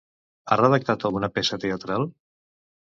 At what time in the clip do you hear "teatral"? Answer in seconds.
1.67-2.11